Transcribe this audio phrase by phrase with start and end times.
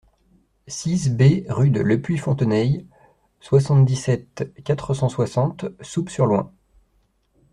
[0.67, 2.87] six B rue de Lepuy Fonteneilles,
[3.39, 6.51] soixante-dix-sept, quatre cent soixante, Souppes-sur-Loing